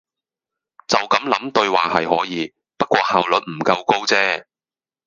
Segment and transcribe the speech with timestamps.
[0.87, 4.45] 就咁諗對話係可以，不過效率唔夠高啫